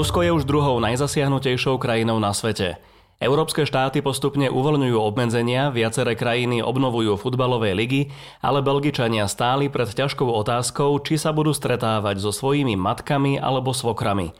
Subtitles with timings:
[0.00, 2.80] Rusko je už druhou najzasiahnutejšou krajinou na svete.
[3.20, 8.08] Európske štáty postupne uvoľňujú obmedzenia, viaceré krajiny obnovujú futbalové ligy,
[8.40, 14.32] ale Belgičania stáli pred ťažkou otázkou, či sa budú stretávať so svojimi matkami alebo svokrami.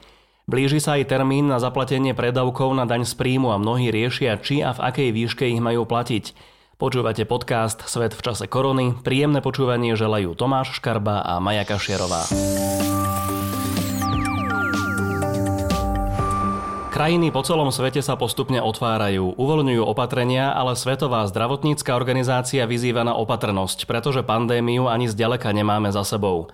[0.49, 4.65] Blíži sa aj termín na zaplatenie predavkov na daň z príjmu a mnohí riešia, či
[4.65, 6.33] a v akej výške ich majú platiť.
[6.81, 8.97] Počúvate podcast Svet v čase korony.
[8.97, 12.33] Príjemné počúvanie želajú Tomáš Škarba a Maja Kašierová.
[17.01, 23.17] Krajiny po celom svete sa postupne otvárajú, uvoľňujú opatrenia, ale Svetová zdravotnícka organizácia vyzýva na
[23.17, 26.53] opatrnosť, pretože pandémiu ani zďaleka nemáme za sebou.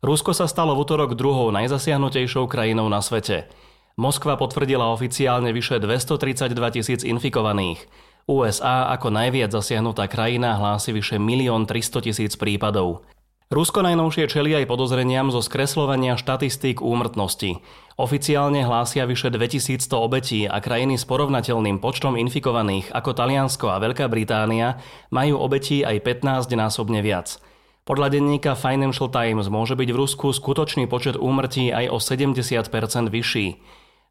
[0.00, 3.52] Rusko sa stalo v útorok druhou najzasiahnutejšou krajinou na svete.
[4.00, 7.84] Moskva potvrdila oficiálne vyše 232 tisíc infikovaných.
[8.24, 13.04] USA ako najviac zasiahnutá krajina hlási vyše 1 300 tisíc prípadov.
[13.52, 17.60] Rusko najnovšie čeli aj podozreniam zo skreslovania štatistík úmrtnosti.
[18.00, 24.08] Oficiálne hlásia vyše 2100 obetí a krajiny s porovnateľným počtom infikovaných ako Taliansko a Veľká
[24.08, 24.80] Británia
[25.12, 27.36] majú obetí aj 15-násobne viac.
[27.84, 32.72] Podľa denníka Financial Times môže byť v Rusku skutočný počet úmrtí aj o 70%
[33.12, 33.46] vyšší.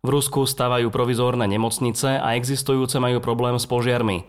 [0.06, 4.22] V Rusku stavajú provizórne nemocnice a existujúce majú problém s požiarmi.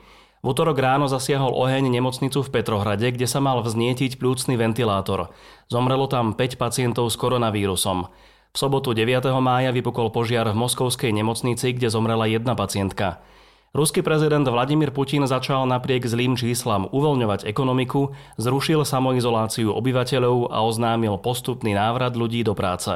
[0.43, 5.31] V útorok ráno zasiahol oheň nemocnicu v Petrohrade, kde sa mal vznietiť plúcný ventilátor.
[5.71, 8.11] Zomrelo tam 5 pacientov s koronavírusom.
[8.51, 9.23] V sobotu 9.
[9.39, 13.23] mája vypukol požiar v moskovskej nemocnici, kde zomrela jedna pacientka.
[13.71, 21.23] Ruský prezident Vladimír Putin začal napriek zlým číslam uvoľňovať ekonomiku, zrušil samoizoláciu obyvateľov a oznámil
[21.23, 22.91] postupný návrat ľudí do práce.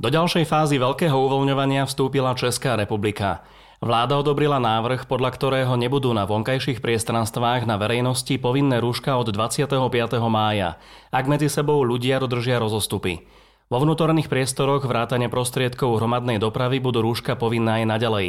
[0.00, 3.44] Do ďalšej fázy veľkého uvoľňovania vstúpila Česká republika.
[3.82, 9.70] Vláda odobrila návrh, podľa ktorého nebudú na vonkajších priestranstvách na verejnosti povinné rúška od 25.
[10.30, 10.78] mája,
[11.10, 13.26] ak medzi sebou ľudia dodržia rozostupy.
[13.72, 18.28] Vo vnútorných priestoroch vrátane prostriedkov hromadnej dopravy budú rúška povinné aj naďalej.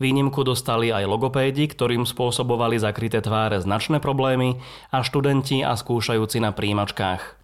[0.00, 4.56] Výnimku dostali aj logopédi, ktorým spôsobovali zakryté tváre značné problémy
[4.88, 7.39] a študenti a skúšajúci na príjimačkách.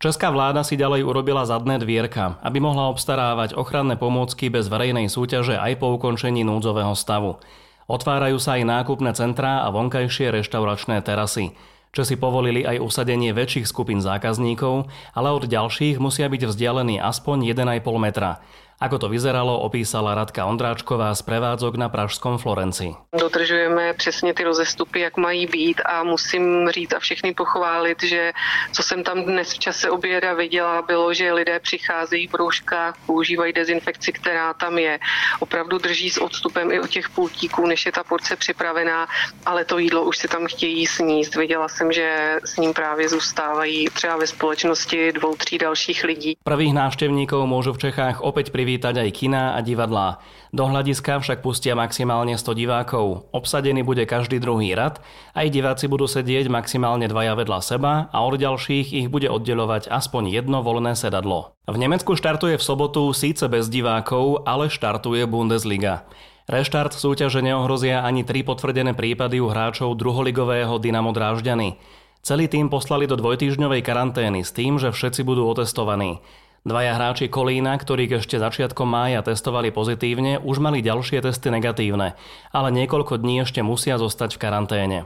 [0.00, 5.60] Česká vláda si ďalej urobila zadné dvierka, aby mohla obstarávať ochranné pomôcky bez verejnej súťaže
[5.60, 7.36] aj po ukončení núdzového stavu.
[7.84, 11.52] Otvárajú sa aj nákupné centrá a vonkajšie reštauračné terasy.
[11.92, 17.84] Česi povolili aj usadenie väčších skupín zákazníkov, ale od ďalších musia byť vzdialení aspoň 1,5
[18.00, 18.40] metra.
[18.80, 22.96] Ako to vyzeralo, opísala Radka Ondráčková z prevádzok na Pražskom Florenci.
[23.12, 28.32] Dodržujeme přesně ty rozestupy, jak mají být a musím říct a všechny pochválit, že
[28.72, 33.52] co jsem tam dnes v čase oběda viděla, bylo, že lidé přicházejí v rouškách, používají
[33.52, 34.98] dezinfekci, která tam je.
[35.40, 39.06] Opravdu drží s odstupem i od těch pultíků, než je ta porce připravená,
[39.46, 41.36] ale to jídlo už si tam chtějí sníst.
[41.36, 46.32] Viděla jsem, že s ním právě zůstávají třeba ve společnosti dvou, tří dalších lidí.
[46.40, 50.22] Prvých návštevníkov môžu v Čechách opäť privítať privítať aj kina a divadlá.
[50.54, 53.26] Do hľadiska však pustia maximálne 100 divákov.
[53.34, 55.02] Obsadený bude každý druhý rad,
[55.34, 60.30] aj diváci budú sedieť maximálne dvaja vedľa seba a od ďalších ich bude oddelovať aspoň
[60.30, 61.50] jedno voľné sedadlo.
[61.66, 66.06] V Nemecku štartuje v sobotu síce bez divákov, ale štartuje Bundesliga.
[66.46, 71.74] Reštart súťaže neohrozia ani tri potvrdené prípady u hráčov druholigového Dynamo Drážďany.
[72.22, 76.22] Celý tým poslali do dvojtýždňovej karantény s tým, že všetci budú otestovaní.
[76.60, 82.20] Dvaja hráči Kolína, ktorých ešte začiatkom mája testovali pozitívne, už mali ďalšie testy negatívne,
[82.52, 84.98] ale niekoľko dní ešte musia zostať v karanténe.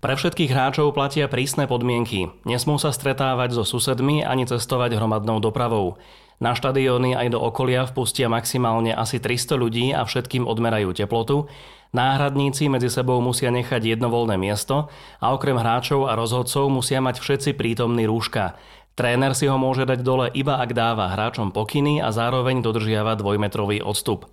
[0.00, 2.32] Pre všetkých hráčov platia prísne podmienky.
[2.48, 6.00] Nesmú sa stretávať so susedmi ani cestovať hromadnou dopravou.
[6.40, 11.52] Na štadióny aj do okolia vpustia maximálne asi 300 ľudí a všetkým odmerajú teplotu.
[11.92, 14.88] Náhradníci medzi sebou musia nechať jedno voľné miesto
[15.20, 18.56] a okrem hráčov a rozhodcov musia mať všetci prítomní rúška.
[18.98, 23.78] Tréner si ho môže dať dole iba ak dáva hráčom pokyny a zároveň dodržiava dvojmetrový
[23.78, 24.26] odstup.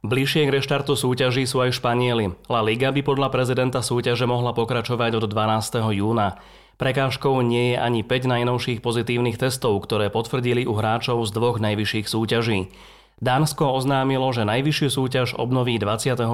[0.00, 2.32] Bližšie k reštartu súťaží sú aj Španieli.
[2.48, 5.92] La Liga by podľa prezidenta súťaže mohla pokračovať od 12.
[5.92, 6.40] júna.
[6.80, 12.08] Prekážkou nie je ani 5 najnovších pozitívnych testov, ktoré potvrdili u hráčov z dvoch najvyšších
[12.08, 12.72] súťaží.
[13.20, 16.24] Dánsko oznámilo, že najvyššiu súťaž obnoví 28.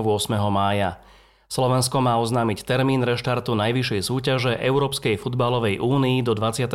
[0.47, 1.03] mája.
[1.49, 6.73] Slovensko má oznámiť termín reštartu najvyššej súťaže Európskej futbalovej únii do 25.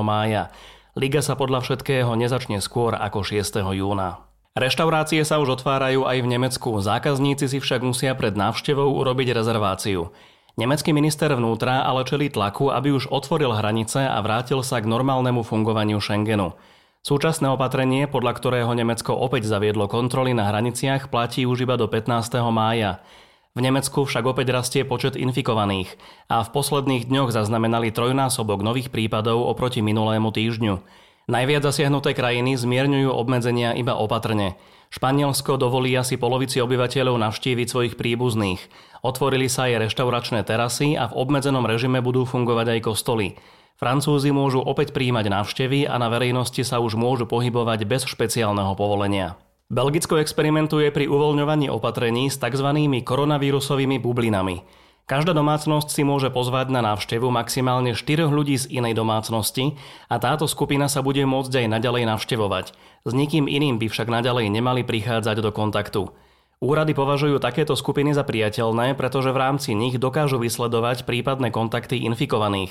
[0.00, 0.50] mája.
[0.96, 3.60] Liga sa podľa všetkého nezačne skôr ako 6.
[3.76, 4.24] júna.
[4.56, 10.08] Reštaurácie sa už otvárajú aj v Nemecku, zákazníci si však musia pred návštevou urobiť rezerváciu.
[10.56, 15.44] Nemecký minister vnútra ale čelí tlaku, aby už otvoril hranice a vrátil sa k normálnemu
[15.44, 16.56] fungovaniu Schengenu.
[17.04, 22.40] Súčasné opatrenie, podľa ktorého Nemecko opäť zaviedlo kontroly na hraniciach, platí už iba do 15.
[22.48, 23.04] mája.
[23.56, 25.96] V Nemecku však opäť rastie počet infikovaných
[26.28, 30.84] a v posledných dňoch zaznamenali trojnásobok nových prípadov oproti minulému týždňu.
[31.32, 34.60] Najviac zasiahnuté krajiny zmierňujú obmedzenia iba opatrne.
[34.92, 38.60] Španielsko dovolí asi polovici obyvateľov navštíviť svojich príbuzných.
[39.00, 43.40] Otvorili sa aj reštauračné terasy a v obmedzenom režime budú fungovať aj kostoly.
[43.80, 49.40] Francúzi môžu opäť príjmať návštevy a na verejnosti sa už môžu pohybovať bez špeciálneho povolenia.
[49.66, 52.70] Belgicko experimentuje pri uvoľňovaní opatrení s tzv.
[53.02, 54.62] koronavírusovými bublinami.
[55.10, 59.74] Každá domácnosť si môže pozvať na návštevu maximálne 4 ľudí z inej domácnosti
[60.06, 62.66] a táto skupina sa bude môcť aj naďalej navštevovať.
[63.06, 66.02] S nikým iným by však naďalej nemali prichádzať do kontaktu.
[66.62, 72.70] Úrady považujú takéto skupiny za priateľné, pretože v rámci nich dokážu vysledovať prípadné kontakty infikovaných.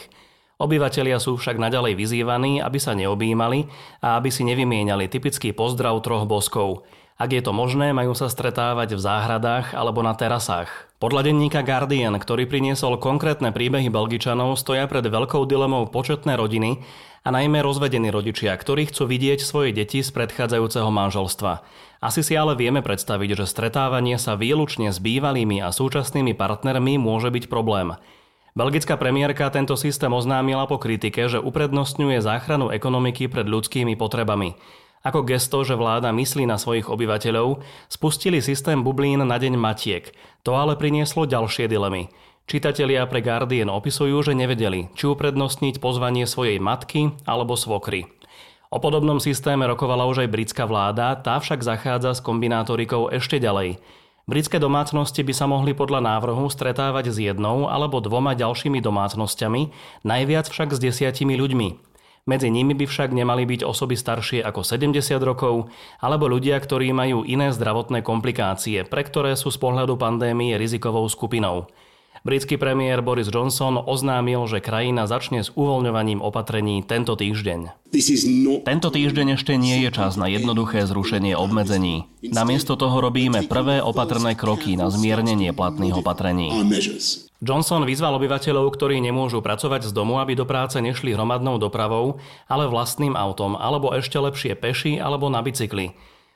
[0.55, 3.67] Obyvatelia sú však naďalej vyzývaní, aby sa neobjímali
[3.99, 6.87] a aby si nevymieniali typický pozdrav troch boskov.
[7.15, 10.67] Ak je to možné, majú sa stretávať v záhradách alebo na terasách.
[10.99, 16.83] Podľa denníka Guardian, ktorý priniesol konkrétne príbehy Belgičanov, stoja pred veľkou dilemou početné rodiny
[17.23, 21.63] a najmä rozvedení rodičia, ktorí chcú vidieť svoje deti z predchádzajúceho manželstva.
[21.99, 27.27] Asi si ale vieme predstaviť, že stretávanie sa výlučne s bývalými a súčasnými partnermi môže
[27.27, 27.99] byť problém.
[28.55, 34.55] Belgická premiérka tento systém oznámila po kritike, že uprednostňuje záchranu ekonomiky pred ľudskými potrebami.
[35.03, 37.59] Ako gesto, že vláda myslí na svojich obyvateľov,
[37.91, 40.07] spustili systém bublín na deň matiek.
[40.47, 42.07] To ale prinieslo ďalšie dilemy.
[42.47, 48.07] Čitatelia pre Guardian opisujú, že nevedeli, či uprednostniť pozvanie svojej matky alebo svokry.
[48.71, 53.83] O podobnom systéme rokovala už aj britská vláda, tá však zachádza s kombinátorikou ešte ďalej.
[54.25, 59.69] Britské domácnosti by sa mohli podľa návrhu stretávať s jednou alebo dvoma ďalšími domácnosťami,
[60.01, 61.67] najviac však s desiatimi ľuďmi.
[62.25, 65.69] Medzi nimi by však nemali byť osoby staršie ako 70 rokov
[66.01, 71.69] alebo ľudia, ktorí majú iné zdravotné komplikácie, pre ktoré sú z pohľadu pandémie rizikovou skupinou.
[72.25, 77.93] Britský premiér Boris Johnson oznámil, že krajina začne s uvoľňovaním opatrení tento týždeň.
[78.65, 82.09] Tento týždeň ešte nie je čas na jednoduché zrušenie obmedzení.
[82.25, 86.49] Namiesto toho robíme prvé opatrné kroky na zmiernenie platných opatrení.
[87.45, 92.17] Johnson vyzval obyvateľov, ktorí nemôžu pracovať z domu, aby do práce nešli hromadnou dopravou,
[92.49, 95.93] ale vlastným autom, alebo ešte lepšie peši alebo na bicykli.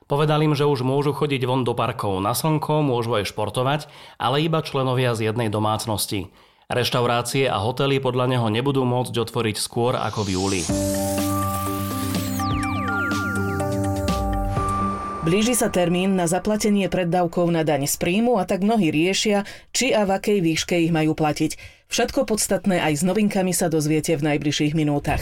[0.10, 3.86] Povedal im, že už môžu chodiť von do parkov na slnko, môžu aj športovať,
[4.18, 6.34] ale iba členovia z jednej domácnosti.
[6.66, 10.62] Reštaurácie a hotely podľa neho nebudú môcť otvoriť skôr ako v júli.
[15.30, 19.46] Blíži sa termín na zaplatenie preddavkov na daň z príjmu a tak mnohí riešia,
[19.78, 21.54] či a v akej výške ich majú platiť.
[21.86, 25.22] Všetko podstatné aj s novinkami sa dozviete v najbližších minútach.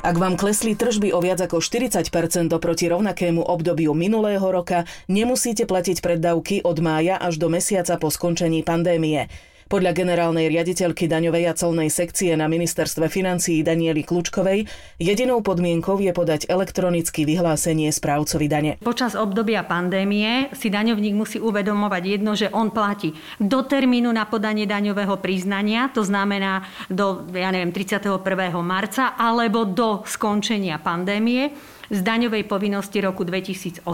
[0.00, 2.08] Ak vám klesli tržby o viac ako 40%
[2.56, 8.64] oproti rovnakému obdobiu minulého roka, nemusíte platiť preddavky od mája až do mesiaca po skončení
[8.64, 9.28] pandémie.
[9.70, 14.66] Podľa generálnej riaditeľky daňovej a colnej sekcie na ministerstve financií Daniely Klučkovej
[14.98, 18.72] jedinou podmienkou je podať elektronické vyhlásenie správcovi dane.
[18.82, 24.66] Počas obdobia pandémie si daňovník musí uvedomovať jedno, že on platí do termínu na podanie
[24.66, 28.26] daňového priznania, to znamená do ja neviem, 31.
[28.66, 31.54] marca, alebo do skončenia pandémie
[31.90, 33.86] z daňovej povinnosti roku 2018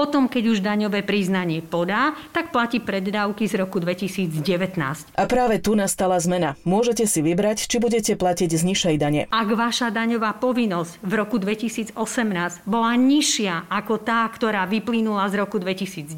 [0.00, 4.40] potom, keď už daňové priznanie podá, tak platí preddávky z roku 2019.
[5.12, 6.56] A práve tu nastala zmena.
[6.64, 9.28] Môžete si vybrať, či budete platiť z nižšej dane.
[9.28, 11.92] Ak vaša daňová povinnosť v roku 2018
[12.64, 16.16] bola nižšia ako tá, ktorá vyplynula z roku 2019,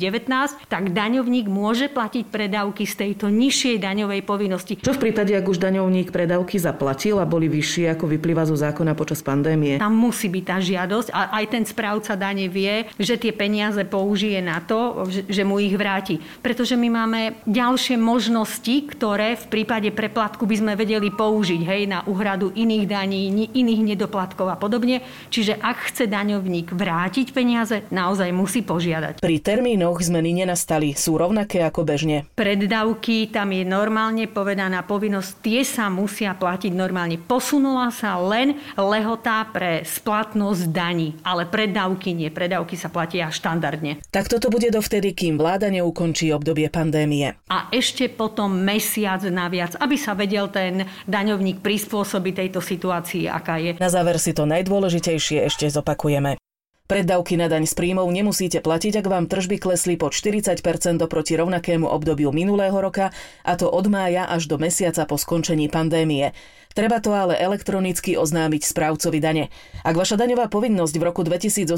[0.70, 4.78] tak daňovník môže platiť predávky z tejto nižšej daňovej povinnosti.
[4.78, 8.94] Čo v prípade, ak už daňovník predávky zaplatil a boli vyššie, ako vyplýva zo zákona
[8.94, 9.82] počas pandémie?
[9.82, 13.88] Tam musí byť tá žiadosť a aj ten správca dane vie, že tie peniaze peniaze
[13.88, 16.20] použije na to, že mu ich vráti.
[16.44, 22.04] Pretože my máme ďalšie možnosti, ktoré v prípade preplatku by sme vedeli použiť hej, na
[22.04, 25.00] uhradu iných daní, iných nedoplatkov a podobne.
[25.32, 29.24] Čiže ak chce daňovník vrátiť peniaze, naozaj musí požiadať.
[29.24, 32.28] Pri termínoch zmeny nenastali, sú rovnaké ako bežne.
[32.36, 37.16] Preddavky, tam je normálne povedaná povinnosť, tie sa musia platiť normálne.
[37.16, 42.28] Posunula sa len lehotá pre splatnosť daní, ale preddavky nie.
[42.28, 44.00] Preddavky sa platia štát štandardne.
[44.08, 47.36] Tak toto bude dovtedy, kým vláda neukončí obdobie pandémie.
[47.52, 53.76] A ešte potom mesiac naviac, aby sa vedel ten daňovník prispôsobiť tejto situácii, aká je.
[53.76, 56.41] Na záver si to najdôležitejšie ešte zopakujeme.
[56.90, 60.60] Preddavky na daň z príjmov nemusíte platiť, ak vám tržby klesli po 40%
[60.98, 63.14] oproti rovnakému obdobiu minulého roka,
[63.46, 66.34] a to od mája až do mesiaca po skončení pandémie.
[66.72, 69.52] Treba to ale elektronicky oznámiť správcovi dane.
[69.84, 71.68] Ak vaša daňová povinnosť v roku 2018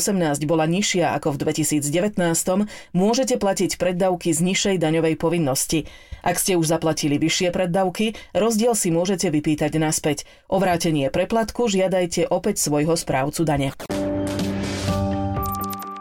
[0.46, 2.14] bola nižšia ako v 2019,
[2.94, 5.90] môžete platiť preddavky z nižšej daňovej povinnosti.
[6.24, 10.24] Ak ste už zaplatili vyššie preddavky, rozdiel si môžete vypýtať naspäť.
[10.46, 13.70] O vrátenie preplatku žiadajte opäť svojho správcu dane.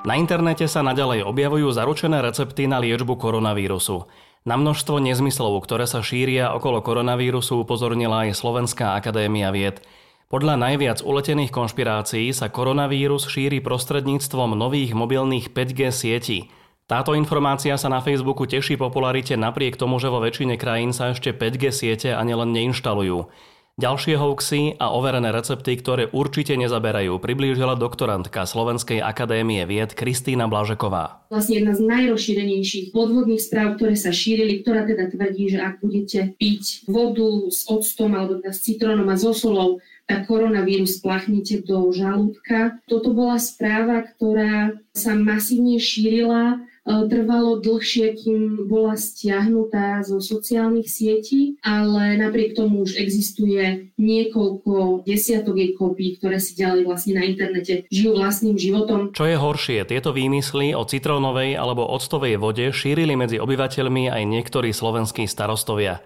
[0.04, 4.04] Na internete sa naďalej objavujú zaručené recepty na liečbu koronavírusu.
[4.44, 9.80] Na množstvo nezmyslov, ktoré sa šíria okolo koronavírusu, upozornila aj Slovenská akadémia vied.
[10.28, 16.52] Podľa najviac uletených konšpirácií sa koronavírus šíri prostredníctvom nových mobilných 5G sietí.
[16.84, 21.32] Táto informácia sa na Facebooku teší popularite napriek tomu, že vo väčšine krajín sa ešte
[21.32, 23.32] 5G siete ani len neinštalujú.
[23.74, 31.26] Ďalšie hoaxy a overené recepty, ktoré určite nezaberajú, priblížila doktorantka Slovenskej akadémie vied Kristýna Blažeková.
[31.34, 36.38] Vlastne jedna z najrozšírenejších podvodných správ, ktoré sa šírili, ktorá teda tvrdí, že ak budete
[36.38, 41.90] piť vodu s octom alebo teda s citrónom a so solou, tak koronavírus plachnete do
[41.90, 42.78] žalúdka.
[42.86, 51.56] Toto bola správa, ktorá sa masívne šírila trvalo dlhšie, kým bola stiahnutá zo sociálnych sietí,
[51.64, 57.88] ale napriek tomu už existuje niekoľko desiatok jej kopí, ktoré si ďalej vlastne na internete
[57.88, 59.16] žijú vlastným životom.
[59.16, 64.76] Čo je horšie, tieto výmysly o citrónovej alebo octovej vode šírili medzi obyvateľmi aj niektorí
[64.76, 66.04] slovenskí starostovia.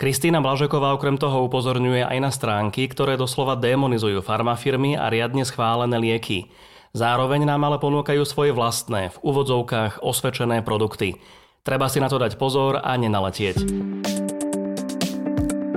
[0.00, 6.00] Kristýna Blažeková okrem toho upozorňuje aj na stránky, ktoré doslova demonizujú farmafirmy a riadne schválené
[6.00, 6.48] lieky.
[6.90, 11.22] Zároveň nám ale ponúkajú svoje vlastné, v úvodzovkách osvedčené produkty.
[11.62, 13.62] Treba si na to dať pozor a nenaletieť.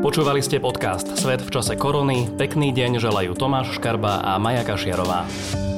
[0.01, 2.27] Počúvali ste podcast Svet v čase korony.
[2.33, 5.72] Pekný deň želajú Tomáš Škarba a Maja Kašiarová.